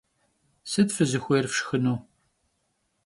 Sıt 0.69 0.89
fızıxuêyr 0.95 1.45
fşşxınu? 1.51 1.95